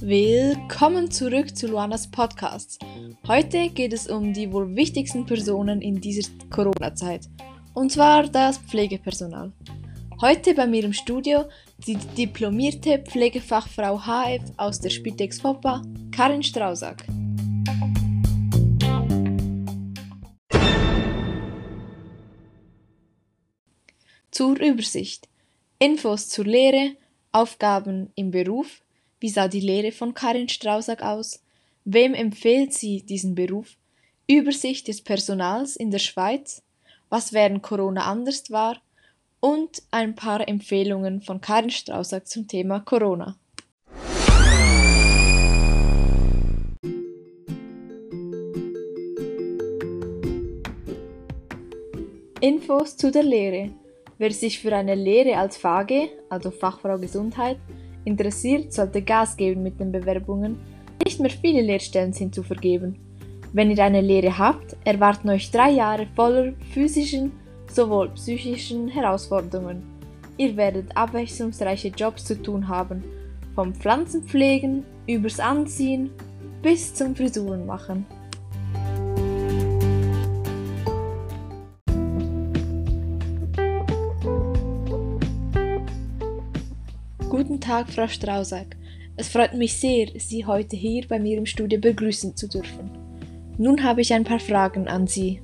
[0.00, 2.80] Willkommen zurück zu Luanas Podcast.
[3.28, 7.28] Heute geht es um die wohl wichtigsten Personen in dieser Corona-Zeit,
[7.74, 9.52] und zwar das Pflegepersonal.
[10.20, 11.44] Heute bei mir im Studio
[11.86, 17.04] die diplomierte Pflegefachfrau HF aus der Spitex Foppa, Karin Strausack.
[24.30, 25.29] Zur Übersicht.
[25.82, 26.94] Infos zur Lehre,
[27.32, 28.82] Aufgaben im Beruf,
[29.18, 31.42] wie sah die Lehre von Karin Strausack aus,
[31.86, 33.78] wem empfiehlt sie diesen Beruf,
[34.26, 36.62] Übersicht des Personals in der Schweiz,
[37.08, 38.82] was während Corona anders war?
[39.40, 43.38] Und ein paar Empfehlungen von Karin Strausack zum Thema Corona.
[52.42, 53.79] Infos zu der Lehre.
[54.20, 57.56] Wer sich für eine Lehre als FAGE, also Fachfrau Gesundheit,
[58.04, 60.58] interessiert, sollte Gas geben mit den Bewerbungen.
[61.02, 62.98] Nicht mehr viele Lehrstellen sind zu vergeben.
[63.54, 67.32] Wenn ihr eine Lehre habt, erwarten euch drei Jahre voller physischen
[67.72, 69.82] sowohl psychischen Herausforderungen.
[70.36, 73.02] Ihr werdet abwechslungsreiche Jobs zu tun haben,
[73.54, 76.10] vom Pflanzenpflegen übers Anziehen
[76.60, 78.04] bis zum Frisuren machen.
[87.70, 88.76] Tag, Frau Strausack.
[89.16, 92.90] Es freut mich sehr, Sie heute hier bei mir im Studio begrüßen zu dürfen.
[93.58, 95.40] Nun habe ich ein paar Fragen an Sie.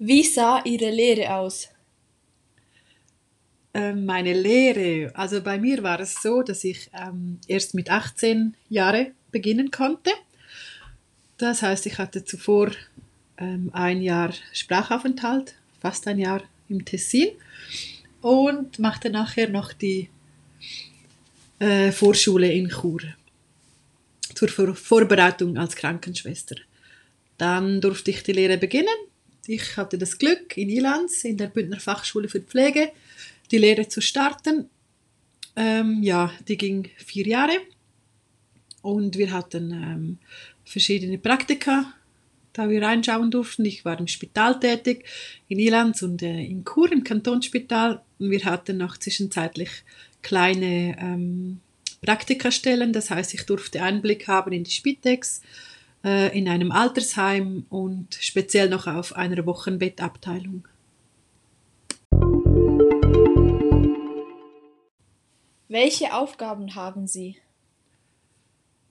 [0.00, 1.68] Wie sah Ihre Lehre aus?
[3.72, 8.56] Ähm, meine Lehre, also bei mir war es so, dass ich ähm, erst mit 18
[8.68, 10.10] Jahren beginnen konnte.
[11.36, 12.72] Das heißt, ich hatte zuvor
[13.36, 17.30] ähm, ein Jahr Sprachaufenthalt, fast ein Jahr im Tessin
[18.20, 20.08] und machte nachher noch die
[21.58, 23.00] äh, Vorschule in Chur
[24.34, 26.56] zur Vor Vorbereitung als Krankenschwester.
[27.36, 28.98] Dann durfte ich die Lehre beginnen
[29.48, 32.92] ich hatte das Glück, in Ilanz, in der Bündner Fachschule für Pflege,
[33.50, 34.68] die Lehre zu starten.
[35.56, 37.58] Ähm, ja, die ging vier Jahre
[38.82, 40.18] und wir hatten ähm,
[40.66, 41.94] verschiedene Praktika,
[42.58, 43.64] da wir reinschauen durften.
[43.64, 45.04] Ich war im Spital tätig,
[45.46, 48.02] in Ilanz und äh, in Chur im Kantonsspital.
[48.18, 49.70] Und wir hatten noch zwischenzeitlich
[50.22, 51.60] kleine ähm,
[52.04, 55.40] Praktikastellen, das heißt, ich durfte Einblick haben in die Spitex,
[56.04, 60.66] äh, in einem Altersheim und speziell noch auf einer Wochenbettabteilung.
[65.68, 67.36] Welche Aufgaben haben Sie?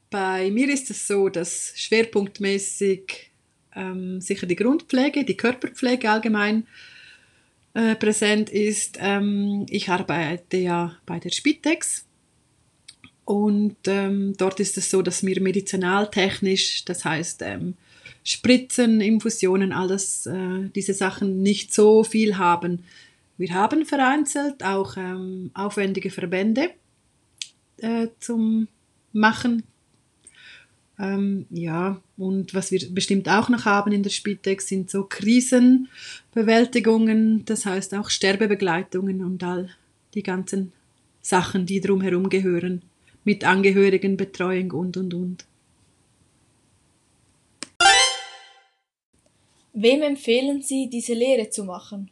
[0.09, 3.31] Bei mir ist es so, dass schwerpunktmäßig
[3.78, 6.68] ähm, sicher die Grundpflege, die Körperpflege allgemein
[7.74, 8.98] äh, präsent ist.
[9.00, 12.06] Ähm, ich arbeite ja bei der Spitex
[13.24, 17.76] und ähm, dort ist es so, dass wir medizinaltechnisch, das heißt ähm,
[18.24, 22.84] Spritzen, Infusionen, alles äh, diese Sachen nicht so viel haben.
[23.38, 24.98] Wir haben vereinzelt auch
[25.54, 26.72] aufwendige Verbände
[27.78, 28.68] äh, zum
[29.14, 29.64] Machen.
[31.00, 37.46] Ähm, ja, und was wir bestimmt auch noch haben in der Spitex sind so Krisenbewältigungen,
[37.46, 39.69] das heißt auch Sterbebegleitungen und all
[40.16, 40.72] die ganzen
[41.22, 42.81] Sachen, die drumherum gehören
[43.24, 45.46] mit Angehörigenbetreuung und, und, und.
[49.74, 52.09] Wem empfehlen Sie, diese Lehre zu machen?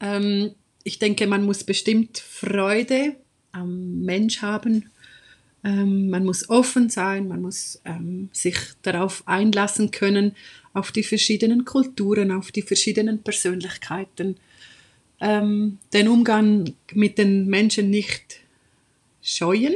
[0.00, 3.16] Ähm, ich denke, man muss bestimmt Freude
[3.50, 4.90] am Mensch haben.
[5.64, 10.34] Ähm, man muss offen sein, man muss ähm, sich darauf einlassen können,
[10.72, 14.36] auf die verschiedenen Kulturen, auf die verschiedenen Persönlichkeiten.
[15.20, 18.40] Ähm, den Umgang mit den Menschen nicht
[19.22, 19.74] scheuen.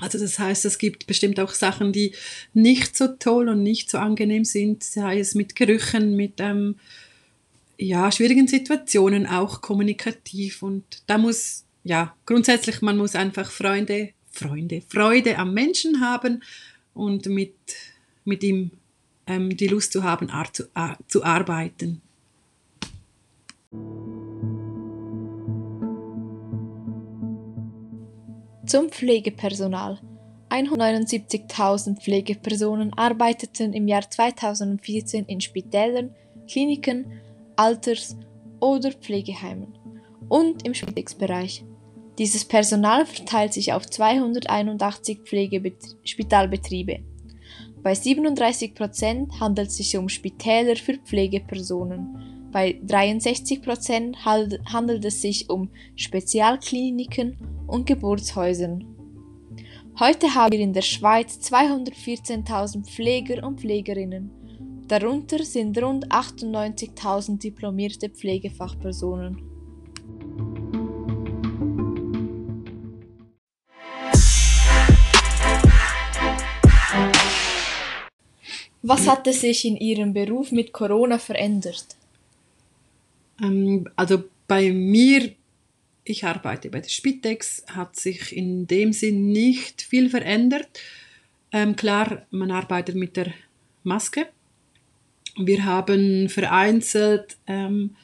[0.00, 2.12] Also das heißt, es gibt bestimmt auch Sachen, die
[2.54, 6.76] nicht so toll und nicht so angenehm sind, sei es mit Gerüchen, mit ähm,
[7.76, 10.62] ja, schwierigen Situationen, auch kommunikativ.
[10.62, 16.42] Und da muss, ja, grundsätzlich, man muss einfach Freunde, Freunde, Freude am Menschen haben
[16.94, 17.56] und mit,
[18.24, 18.70] mit ihm
[19.26, 22.00] ähm, die Lust zu haben, ar zu, ar zu arbeiten.
[28.66, 29.98] Zum Pflegepersonal.
[30.50, 36.14] 179.000 Pflegepersonen arbeiteten im Jahr 2014 in Spitälern,
[36.48, 37.06] Kliniken,
[37.56, 38.16] Alters-
[38.60, 39.78] oder Pflegeheimen
[40.28, 41.64] und im Spitex-Bereich.
[42.18, 46.98] Dieses Personal verteilt sich auf 281 Pflegebet Spitalbetriebe.
[47.80, 55.22] Bei 37 Prozent handelt es sich um Spitäler für Pflegepersonen, Bei 63 Prozent handelt es
[55.22, 57.36] sich um Spezialkliniken
[57.66, 58.84] und Geburtshäusern.
[60.00, 64.30] Heute haben wir in der Schweiz 214.000 Pfleger und Pflegerinnen.
[64.88, 69.47] Darunter sind rund 98.000 diplomierte Pflegefachpersonen.
[78.88, 81.84] Was hatte sich in Ihrem Beruf mit Corona verändert?
[83.38, 85.34] Ähm, also bei mir,
[86.04, 90.68] ich arbeite bei der Spitex, hat sich in dem Sinn nicht viel verändert.
[91.52, 93.34] Ähm, klar, man arbeitet mit der
[93.82, 94.28] Maske.
[95.36, 97.94] Wir haben vereinzelt ähm,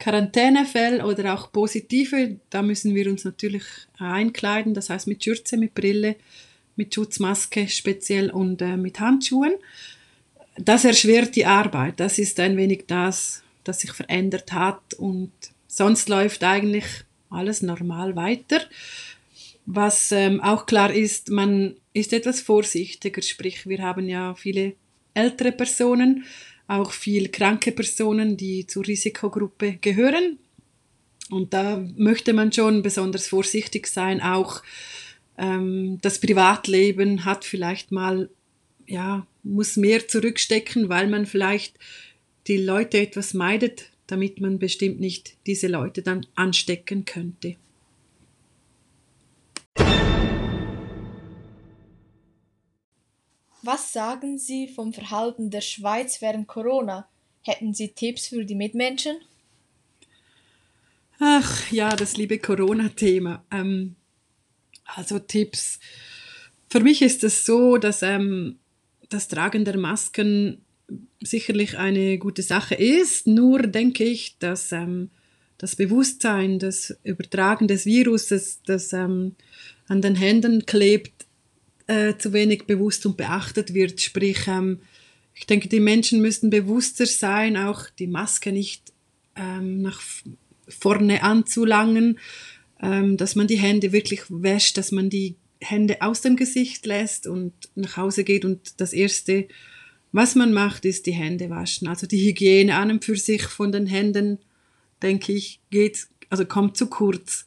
[0.00, 2.40] Quarantänefälle oder auch positive.
[2.50, 3.62] Da müssen wir uns natürlich
[3.98, 6.16] einkleiden, das heißt mit Schürze, mit Brille,
[6.74, 9.52] mit Schutzmaske speziell und äh, mit Handschuhen
[10.58, 12.00] das erschwert die Arbeit.
[12.00, 15.32] Das ist ein wenig das, das sich verändert hat und
[15.66, 16.84] sonst läuft eigentlich
[17.30, 18.60] alles normal weiter.
[19.66, 24.74] Was ähm, auch klar ist, man ist etwas vorsichtiger, sprich wir haben ja viele
[25.14, 26.24] ältere Personen,
[26.66, 30.38] auch viele kranke Personen, die zur Risikogruppe gehören.
[31.30, 34.22] Und da möchte man schon besonders vorsichtig sein.
[34.22, 34.62] Auch
[35.36, 38.30] ähm, das Privatleben hat vielleicht mal
[38.88, 41.78] ja, muss mehr zurückstecken, weil man vielleicht
[42.46, 47.56] die Leute etwas meidet, damit man bestimmt nicht diese Leute dann anstecken könnte.
[53.62, 57.06] Was sagen Sie vom Verhalten der Schweiz während Corona?
[57.42, 59.16] Hätten Sie Tipps für die Mitmenschen?
[61.18, 63.44] Ach ja, das liebe Corona-Thema.
[63.50, 63.96] Ähm,
[64.84, 65.80] also Tipps.
[66.70, 68.58] Für mich ist es so, dass ähm,
[69.08, 70.62] das Tragen der Masken
[71.20, 73.26] sicherlich eine gute Sache ist.
[73.26, 75.10] Nur denke ich, dass ähm,
[75.58, 79.34] das Bewusstsein das Übertragen des Viruses, das ähm,
[79.88, 81.26] an den Händen klebt,
[81.86, 84.00] äh, zu wenig bewusst und beachtet wird.
[84.00, 84.80] Sprich, ähm,
[85.34, 88.92] ich denke, die Menschen müssten bewusster sein, auch die Maske nicht
[89.36, 90.00] ähm, nach
[90.68, 92.18] vorne anzulangen,
[92.80, 97.26] ähm, dass man die Hände wirklich wäscht, dass man die Hände aus dem Gesicht lässt
[97.26, 99.48] und nach Hause geht und das Erste,
[100.12, 101.88] was man macht, ist die Hände waschen.
[101.88, 104.38] Also die Hygiene an und für sich von den Händen,
[105.02, 107.46] denke ich, geht, also kommt zu kurz.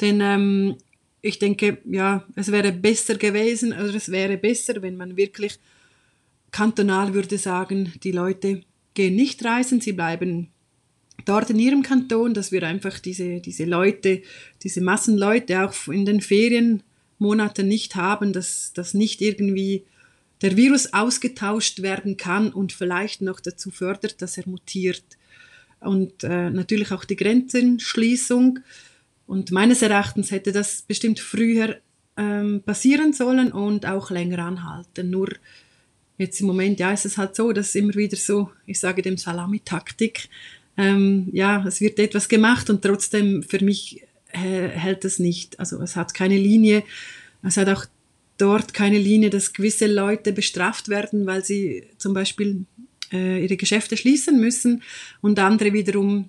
[0.00, 0.76] Denn ähm,
[1.22, 5.58] ich denke, ja, es wäre besser gewesen, oder es wäre besser, wenn man wirklich
[6.52, 8.62] kantonal würde sagen, die Leute
[8.94, 10.48] gehen nicht reisen, sie bleiben
[11.24, 14.22] dort in ihrem Kanton, dass wir einfach diese, diese Leute,
[14.62, 16.82] diese Massenleute auch in den Ferien
[17.18, 19.84] Monate nicht haben, dass, dass nicht irgendwie
[20.42, 25.04] der Virus ausgetauscht werden kann und vielleicht noch dazu fördert, dass er mutiert.
[25.80, 28.58] Und äh, natürlich auch die Grenzenschließung.
[29.26, 31.76] Und meines Erachtens hätte das bestimmt früher
[32.16, 35.10] ähm, passieren sollen und auch länger anhalten.
[35.10, 35.28] Nur
[36.18, 39.16] jetzt im Moment, ja, ist es halt so, dass immer wieder so, ich sage dem
[39.16, 40.28] Salamitaktik,
[40.78, 44.05] ähm, ja, es wird etwas gemacht und trotzdem für mich
[44.36, 45.58] hält es nicht.
[45.58, 46.82] Also es hat keine Linie.
[47.42, 47.86] Es hat auch
[48.38, 52.64] dort keine Linie, dass gewisse Leute bestraft werden, weil sie zum Beispiel
[53.12, 54.82] äh, ihre Geschäfte schließen müssen
[55.20, 56.28] und andere wiederum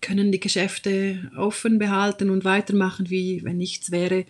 [0.00, 4.24] können die Geschäfte offen behalten und weitermachen, wie wenn nichts wäre.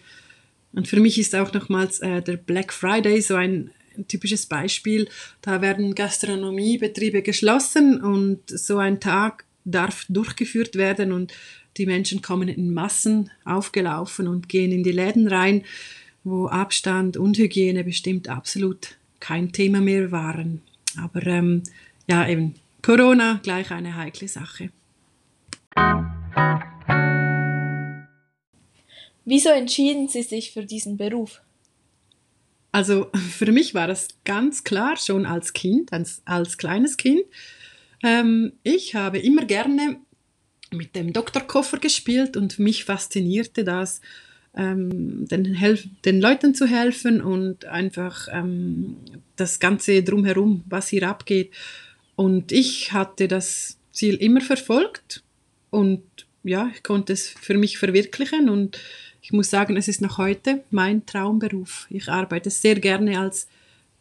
[0.73, 5.09] Und für mich ist auch nochmals äh, der Black Friday so ein, ein typisches Beispiel.
[5.41, 11.35] Da werden Gastronomiebetriebe geschlossen und so ein Tag darf durchgeführt werden und
[11.77, 15.65] die Menschen kommen in Massen aufgelaufen und gehen in die Läden rein,
[16.25, 20.63] wo Abstand und Hygiene bestimmt absolut kein Thema mehr waren.
[20.97, 21.63] Aber ähm,
[22.09, 24.71] ja, eben Corona gleich eine heikle Sache.
[29.25, 31.43] Wieso entschieden Sie sich für diesen Beruf?
[32.73, 37.23] Also für mich war es ganz klar schon als Kind, als, als kleines Kind.
[38.03, 39.99] Ähm, ich habe immer gerne
[40.73, 44.01] mit dem Doktorkoffer gespielt und mich faszinierte das,
[44.55, 45.57] ähm, den,
[46.05, 48.97] den Leuten zu helfen und einfach ähm,
[49.37, 51.53] das Ganze drumherum, was hier abgeht.
[52.17, 55.23] Und ich hatte das Ziel immer verfolgt
[55.71, 56.03] und
[56.43, 58.79] ja, ich konnte es für mich verwirklichen und
[59.21, 61.87] ich muss sagen, es ist noch heute mein Traumberuf.
[61.91, 63.49] Ich arbeite sehr gerne als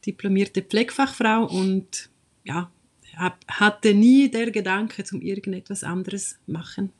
[0.06, 2.10] diplomierte Pflegefachfrau und
[2.44, 2.70] ja,
[3.18, 6.92] hab, hatte nie der Gedanke zum irgendetwas anderes machen.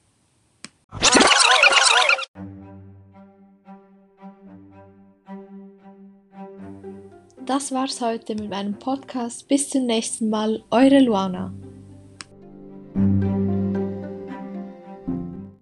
[7.46, 9.48] Das war's heute mit meinem Podcast.
[9.48, 11.54] Bis zum nächsten Mal, eure Luana.